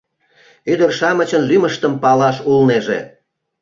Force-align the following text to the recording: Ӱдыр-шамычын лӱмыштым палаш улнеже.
Ӱдыр-шамычын 0.71 1.41
лӱмыштым 1.49 1.93
палаш 2.03 2.37
улнеже. 2.49 2.99